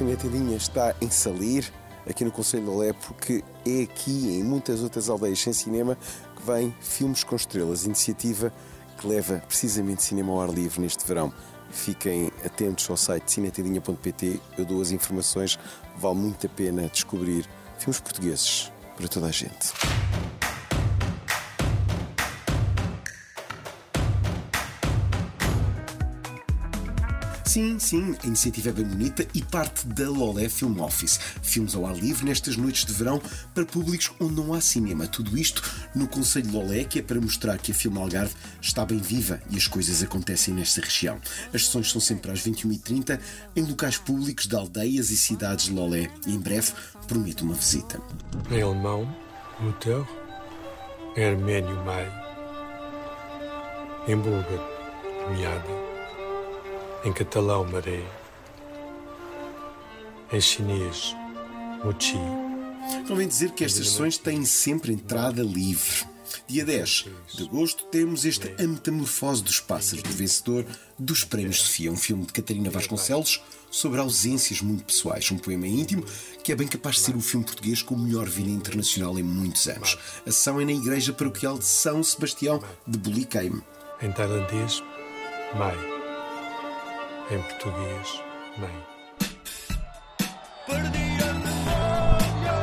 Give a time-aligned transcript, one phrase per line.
[0.00, 1.70] Cinetadinha está em Salir,
[2.08, 5.94] aqui no Conselho de Olé, porque é aqui e em muitas outras aldeias sem cinema
[6.36, 8.50] que vem Filmes com Estrelas, iniciativa
[8.98, 11.30] que leva precisamente cinema ao ar livre neste verão.
[11.70, 15.58] Fiquem atentos ao site cinetadinha.pt, eu dou as informações,
[15.98, 17.46] vale muito a pena descobrir
[17.78, 19.70] filmes portugueses para toda a gente.
[27.44, 31.18] Sim, sim, a iniciativa é bem bonita e parte da Lolé Film Office.
[31.42, 33.20] Filmes ao ar livre nestas noites de verão
[33.54, 35.06] para públicos onde não há cinema.
[35.06, 35.62] Tudo isto
[35.94, 39.56] no Conselho Lolé, que é para mostrar que a Filme Algarve está bem viva e
[39.56, 41.20] as coisas acontecem nesta região.
[41.52, 43.18] As sessões são sempre às 21h30
[43.56, 46.72] em locais públicos de aldeias e cidades de Lolé e em breve
[47.08, 48.00] prometo uma visita.
[48.50, 49.12] Em alemão,
[51.16, 52.08] em armênio, Mai,
[54.06, 54.62] em búlgaro,
[55.32, 55.89] Miada
[57.04, 58.04] em catalão maré,
[60.32, 61.14] em chinês
[61.84, 62.18] mochi.
[63.06, 66.08] Convém dizer que estas sessões têm sempre entrada livre.
[66.46, 70.64] Dia 10 de agosto temos este A Metamorfose dos Pássaros, do vencedor
[70.98, 76.04] dos Prémios Sofia, um filme de Catarina Vasconcelos sobre ausências muito pessoais, um poema íntimo
[76.42, 79.22] que é bem capaz de ser o filme português com o melhor vinho internacional em
[79.22, 79.96] muitos anos.
[80.26, 83.62] A sessão é na Igreja Paroquial de São Sebastião de Buliqueime.
[84.02, 84.82] Em tailandês,
[85.56, 85.99] Mai
[87.30, 88.22] em português,
[88.58, 88.84] mãe.
[90.66, 92.56] Perdi a memória,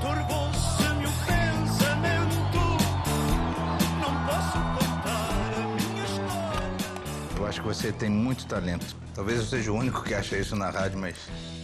[0.00, 2.58] turvou-se-me o pensamento,
[4.00, 7.38] não posso contar a minha história.
[7.38, 8.96] Eu acho que você tem muito talento.
[9.14, 11.16] Talvez eu seja o único que acha isso na rádio, mas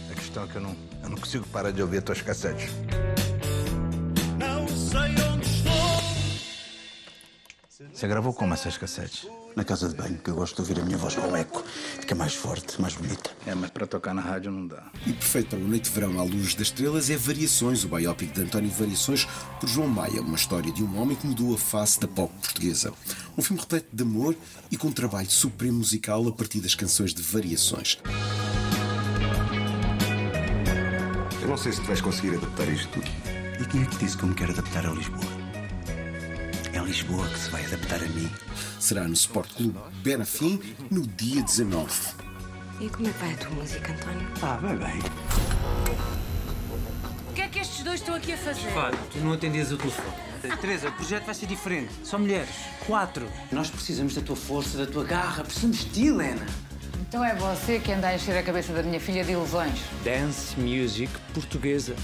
[0.09, 2.71] a questão é que eu não, eu não consigo parar de ouvir as tuas cassetes.
[7.97, 9.27] Você gravou como essas cassetes?
[9.55, 11.63] na casa de banho, que eu gosto de ouvir a minha voz com eco.
[11.99, 13.31] Fica mais forte, mais bonita.
[13.43, 14.83] É, mas para tocar na rádio não dá.
[15.03, 18.31] E perfeito para uma noite de verão à luz das estrelas é Variações, o biopic
[18.31, 19.27] de António Variações,
[19.59, 22.93] por João Maia, uma história de um homem que mudou a face da pop portuguesa.
[23.35, 24.35] Um filme repleto de amor
[24.69, 27.97] e com um trabalho supremo musical a partir das canções de Variações.
[31.41, 33.09] Eu não sei se tu vais conseguir adaptar isto tudo.
[33.59, 35.26] E quem é que disse que eu me quero adaptar a Lisboa?
[36.87, 38.31] Lisboa que se vai adaptar a mim.
[38.79, 41.91] Será no Sport Clube Benafim no dia 19.
[42.79, 44.27] E como é que vai a tua música, António?
[44.41, 44.99] Ah, vai bem.
[47.29, 48.69] O que é que estes dois estão aqui a fazer?
[48.69, 50.15] Fábio, tu não atendias o telefone.
[50.61, 51.91] Teresa, o projeto vai ser diferente.
[52.05, 52.55] Só mulheres.
[52.85, 53.27] Quatro.
[53.51, 55.43] Nós precisamos da tua força, da tua garra.
[55.43, 56.45] Precisamos de ti, Helena.
[57.01, 59.77] Então é você que anda a encher a cabeça da minha filha de ilusões.
[60.05, 61.97] Dance music portuguesa.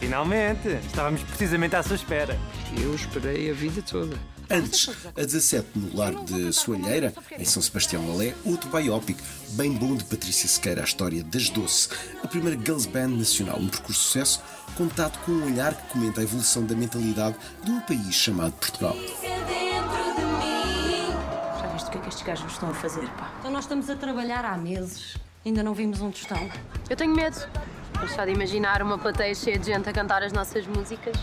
[0.00, 0.68] Finalmente!
[0.86, 2.36] Estávamos precisamente à sua espera.
[2.80, 4.16] Eu esperei a vida toda.
[4.48, 9.16] Antes, a 17, no lar de Soalheira, em São Sebastião Lolé, outro biopic
[9.50, 11.90] bem bom de Patrícia Sequeira, a história das Doce,
[12.24, 14.42] a primeira girls band nacional, um percurso de sucesso
[14.74, 18.96] contado com um olhar que comenta a evolução da mentalidade de um país chamado Portugal.
[21.60, 23.30] Já viste o que é que estes gajos estão a fazer, pá?
[23.38, 25.16] Então nós estamos a trabalhar há meses.
[25.44, 26.50] Ainda não vimos um tostão.
[26.88, 27.38] Eu tenho medo.
[28.08, 31.16] Só de imaginar uma plateia cheia de gente a cantar as nossas músicas,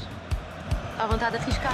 [0.97, 1.73] à vontade de arriscar.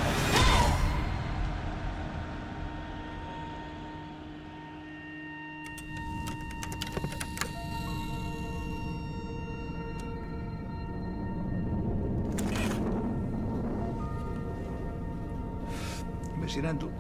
[16.36, 16.92] Imaginando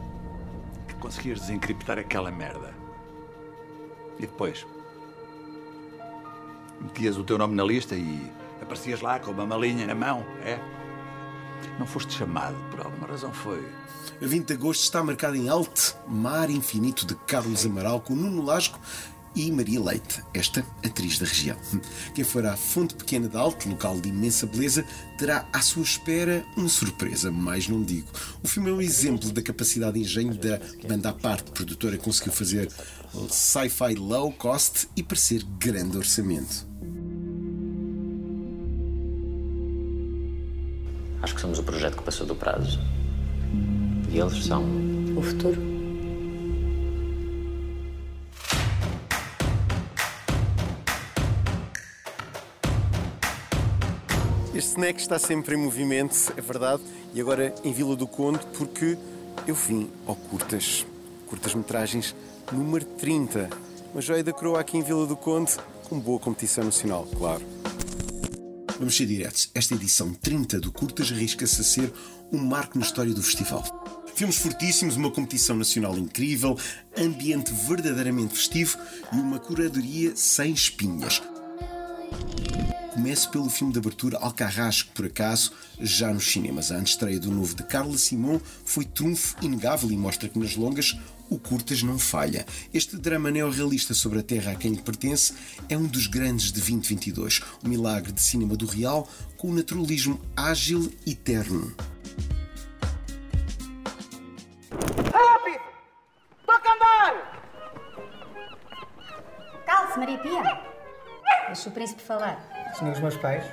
[0.87, 2.73] que conseguias desencriptar aquela merda.
[4.17, 4.65] E depois?
[6.83, 10.59] Metias o teu nome na lista e aparecias lá com uma malinha na mão, é?
[11.79, 13.65] Não foste chamado, por alguma razão foi.
[14.21, 18.43] A 20 de agosto está marcado em alto Mar Infinito de Carlos Amaral com Nuno
[18.43, 18.79] Lasco
[19.35, 21.57] e Maria Leite, esta atriz da região.
[22.13, 24.85] Quem for à Fonte Pequena de Alto, local de imensa beleza,
[25.17, 28.07] terá à sua espera uma surpresa, mais não digo.
[28.43, 31.49] O filme é um exemplo da capacidade de engenho da banda à parte.
[31.49, 32.69] A produtora conseguiu fazer
[33.29, 36.67] sci-fi low cost e parecer grande orçamento.
[41.21, 42.79] Acho que somos o projeto que passou do prazo.
[44.09, 44.63] E eles são
[45.15, 45.72] o futuro.
[54.63, 56.81] Este snack está sempre em movimento, é verdade,
[57.13, 58.97] e agora em Vila do Conde, porque
[59.45, 60.85] eu vim ao Curtas,
[61.27, 62.15] Curtas-Metragens
[62.49, 63.49] número 30.
[63.91, 65.51] Uma joia da coroa aqui em Vila do Conde,
[65.89, 67.43] com boa competição nacional, claro.
[68.79, 69.51] Vamos ser diretos.
[69.53, 71.93] Esta edição 30 do Curtas arrisca-se a ser
[72.31, 73.65] um marco na história do festival.
[74.15, 76.57] Filmes fortíssimos, uma competição nacional incrível,
[76.97, 78.77] ambiente verdadeiramente festivo
[79.11, 81.21] e uma curadoria sem espinhas.
[83.03, 86.71] Começo pelo filme de abertura Alcarrasco, por acaso, já nos cinemas.
[86.71, 90.97] A estreia do novo de Carla Simon foi trunfo inegável e mostra que nas longas
[91.29, 92.45] o Curtas não falha.
[92.73, 95.33] Este drama neorrealista sobre a terra a quem lhe pertence
[95.67, 97.41] é um dos grandes de 2022.
[97.61, 99.05] O milagre de cinema do real
[99.35, 101.75] com o naturalismo ágil e terno.
[105.11, 105.63] Rápido!
[106.45, 107.43] Toca andar!
[109.65, 110.61] Calce, Maria Pia.
[111.47, 112.52] Deixa o príncipe falar.
[112.73, 113.45] Senhores meus pais,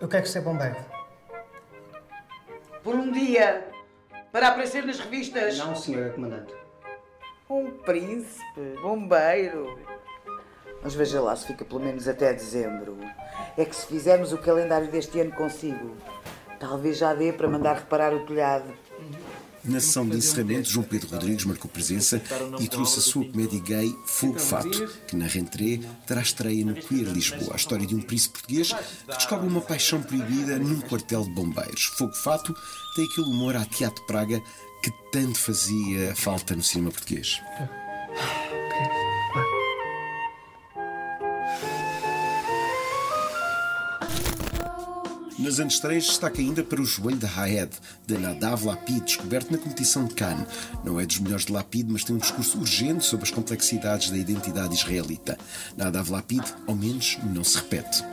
[0.00, 0.76] eu quero ser bombeiro.
[2.82, 3.68] Por um dia,
[4.32, 5.56] para aparecer nas revistas.
[5.58, 6.52] Não, senhora comandante.
[7.48, 9.78] Um príncipe, bombeiro.
[10.82, 12.98] Mas veja lá se fica pelo menos até dezembro.
[13.56, 15.96] É que se fizermos o calendário deste ano consigo,
[16.58, 18.74] talvez já dê para mandar reparar o telhado.
[19.64, 22.20] Na sessão de encerramento, João Pedro Rodrigues marcou presença
[22.58, 27.06] e trouxe a sua comédia gay Fogo Fato, que na rentrée terá estreia no Queer
[27.08, 31.30] Lisboa, a história de um príncipe português que descobre uma paixão proibida num quartel de
[31.30, 31.84] bombeiros.
[31.84, 32.52] Fogo Fato
[32.96, 34.42] tem aquele humor à Teatro Praga
[34.82, 37.40] que tanto fazia falta no cinema português.
[45.42, 47.72] Nas antestreias destaca ainda para o joelho de Haed,
[48.06, 50.46] de Nadav Lapid, descoberto na competição de Cannes.
[50.84, 54.16] Não é dos melhores de Lapid, mas tem um discurso urgente sobre as complexidades da
[54.16, 55.36] identidade israelita.
[55.76, 58.04] Nadav Lapid, ao menos, não se repete.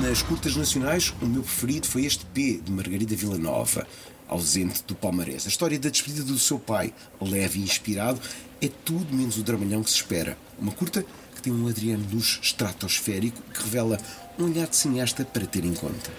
[0.00, 3.86] Nas curtas nacionais, o meu preferido foi este P, de Margarida Villanova,
[4.26, 5.44] ausente do palmarés.
[5.44, 8.20] A história da despedida do seu pai, leve e inspirado,
[8.60, 10.38] é tudo menos o dramalhão que se espera.
[10.58, 11.04] Uma curta
[11.46, 14.00] tem um Adriano Luz estratosférico que revela
[14.36, 16.10] um olhar de cineasta para ter em conta.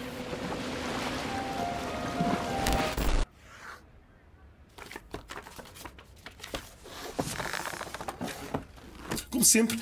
[9.29, 9.77] Como sempre,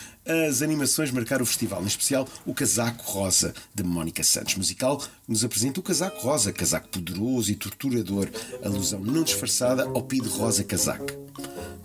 [0.50, 4.56] as animações marcaram o festival, em especial o Casaco Rosa, de Mónica Santos.
[4.56, 8.30] Musical nos apresenta o Casaco Rosa, casaco poderoso e torturador,
[8.64, 11.06] alusão não disfarçada ao Pide Rosa Casaco.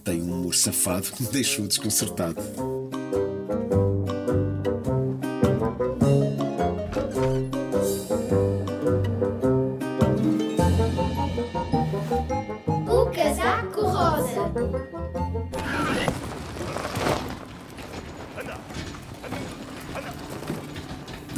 [0.03, 2.41] Tem um humor safado que me deixou desconcertado.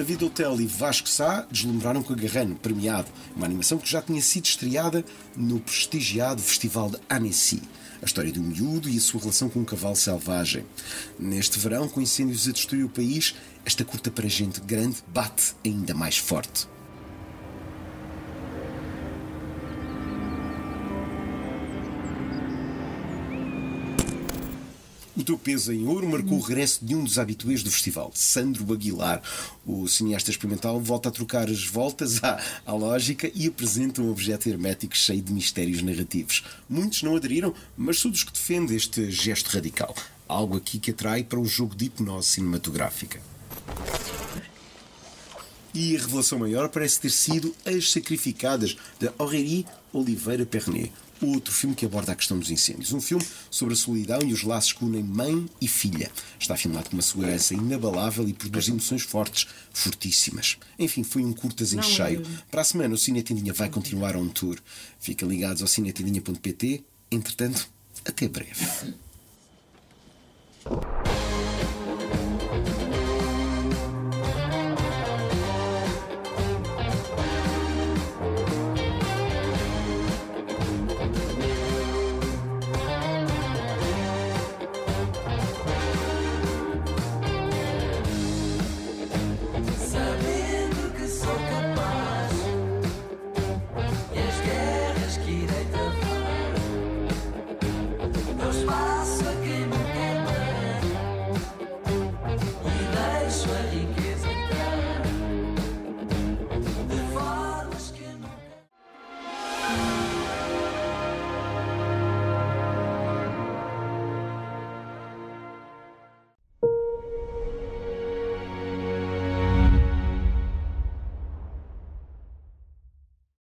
[0.03, 3.07] David Hotel e Vasco Sá deslumbraram com Agarrano, premiado,
[3.37, 5.05] uma animação que já tinha sido estreada
[5.37, 7.63] no prestigiado Festival de Annecy.
[8.03, 10.67] A história do miúdo e a sua relação com um cavalo selvagem.
[11.21, 15.95] Neste verão, com incêndios a destruir o país, esta curta para gente grande bate ainda
[15.95, 16.67] mais forte.
[25.15, 28.73] O teu peso em ouro marcou o regresso de um dos habituês do festival, Sandro
[28.73, 29.21] Aguilar.
[29.67, 34.49] O cineasta experimental volta a trocar as voltas à, à lógica e apresenta um objeto
[34.49, 36.43] hermético cheio de mistérios narrativos.
[36.67, 39.95] Muitos não aderiram, mas sou dos que defende este gesto radical.
[40.27, 43.21] Algo aqui que atrai para um jogo de hipnose cinematográfica.
[45.75, 50.93] E a revelação maior parece ter sido As Sacrificadas, de Aurélie Oliveira Pernet.
[51.23, 52.93] Outro filme que aborda a questão dos incêndios.
[52.93, 56.11] Um filme sobre a solidão e os laços que unem mãe e filha.
[56.39, 60.59] Está filmado com uma segurança inabalável e produz emoções fortes, fortíssimas.
[60.77, 62.27] Enfim, foi um curtas em Não, cheio.
[62.51, 64.59] Para a semana, o Cine Tendinha vai continuar on tour.
[64.99, 66.85] Fiquem ligados ao cinetendinha.pt.
[67.13, 67.69] Entretanto,
[68.05, 68.67] até breve.